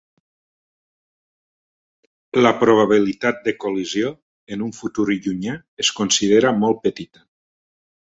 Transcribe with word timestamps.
La 2.45 2.51
probabilitat 2.61 3.45
de 3.47 3.53
col·lisió 3.65 4.09
en 4.57 4.63
un 4.69 4.73
futur 4.79 5.05
llunyà 5.11 5.55
es 5.85 5.93
considera 6.01 6.55
molt 6.65 6.83
petita. 6.87 7.23